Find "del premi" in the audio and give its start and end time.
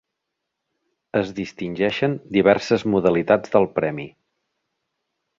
3.57-4.07